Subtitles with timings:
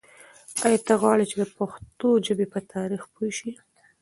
[0.65, 3.51] آیا ته غواړې چې د پښتو ژبې په تاریخ پوه شې؟